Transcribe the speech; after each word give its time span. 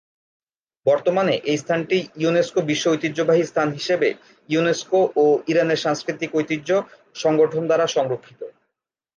বর্তমানে 0.85 1.33
এই 1.51 1.57
স্থানটি 1.57 1.97
ইউনেস্কো 2.21 2.59
বিশ্ব 2.69 2.85
ঐতিহ্যবাহী 2.91 3.43
স্থান 3.45 3.67
হিসেবে 3.71 4.09
ইউনেস্কো 4.49 4.99
ও 5.15 5.25
ইরানের 5.51 5.83
সাংস্কৃতিক 5.85 6.29
ঐতিহ্য 6.35 6.69
সংগঠন 7.15 7.63
দ্বারা 7.67 7.85
সংরক্ষিত। 7.87 8.41